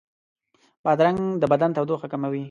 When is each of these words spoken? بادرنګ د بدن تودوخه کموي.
بادرنګ 0.83 1.19
د 1.41 1.43
بدن 1.51 1.69
تودوخه 1.75 2.07
کموي. 2.11 2.39